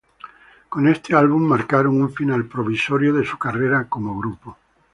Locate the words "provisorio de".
2.47-3.23